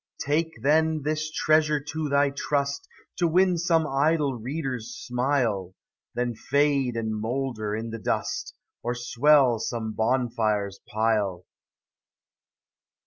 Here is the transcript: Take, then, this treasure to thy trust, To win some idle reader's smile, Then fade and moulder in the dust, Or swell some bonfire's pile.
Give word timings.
Take, 0.21 0.55
then, 0.63 1.03
this 1.03 1.29
treasure 1.29 1.79
to 1.79 2.09
thy 2.09 2.31
trust, 2.31 2.87
To 3.17 3.27
win 3.27 3.59
some 3.59 3.85
idle 3.85 4.33
reader's 4.33 4.95
smile, 4.99 5.75
Then 6.15 6.33
fade 6.33 6.97
and 6.97 7.13
moulder 7.15 7.75
in 7.75 7.91
the 7.91 7.99
dust, 7.99 8.55
Or 8.81 8.95
swell 8.95 9.59
some 9.59 9.91
bonfire's 9.93 10.79
pile. 10.91 11.45